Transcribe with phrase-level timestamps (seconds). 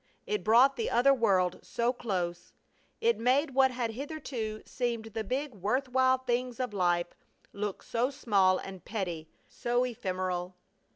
[0.25, 2.53] It brought the other world so close.
[3.01, 7.13] It made what had hitherto seemed the big worth while things of life
[7.53, 10.55] look so small and petty, so ephemeral!